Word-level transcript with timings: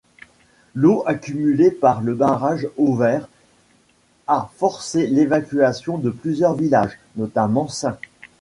L'eau 0.73 1.03
accumulée 1.05 1.69
par 1.69 2.01
le 2.01 2.15
barrage 2.15 2.67
Hoover 2.75 3.19
a 4.25 4.49
forcé 4.55 5.05
l'évacuation 5.05 5.99
de 5.99 6.09
plusieurs 6.09 6.55
villages, 6.55 6.97
notamment 7.17 7.67
St. 7.67 7.99